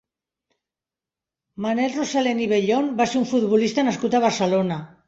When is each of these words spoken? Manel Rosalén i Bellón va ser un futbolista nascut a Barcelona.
Manel 1.65 1.95
Rosalén 1.99 2.45
i 2.45 2.49
Bellón 2.55 2.91
va 3.03 3.11
ser 3.13 3.23
un 3.25 3.31
futbolista 3.35 3.89
nascut 3.91 4.17
a 4.23 4.29
Barcelona. 4.31 4.85